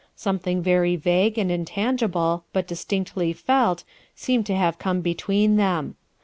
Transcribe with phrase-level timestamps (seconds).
[0.15, 3.83] Something very vague and in tangible, but distinctly felt,
[4.15, 5.95] seemed to have come between them.